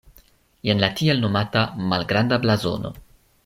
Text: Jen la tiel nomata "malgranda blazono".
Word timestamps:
Jen 0.69 0.81
la 0.83 0.89
tiel 1.01 1.21
nomata 1.25 1.67
"malgranda 1.93 2.41
blazono". 2.47 2.97